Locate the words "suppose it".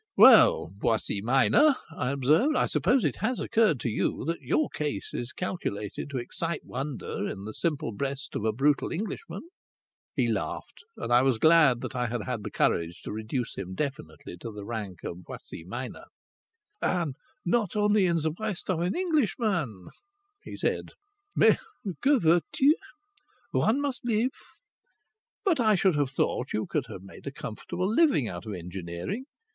2.65-3.17